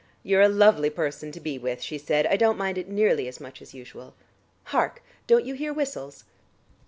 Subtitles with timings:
[0.23, 2.25] "You're a lovely person to be with," she said.
[2.25, 4.15] "I don't mind it nearly as much as usual.
[4.73, 6.23] Hark, don't you hear whistles?"